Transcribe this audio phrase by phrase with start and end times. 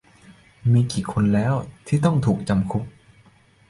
[0.71, 1.53] มีกี่คนแล้ว
[1.87, 2.85] ที่ต้องถูกจำคุก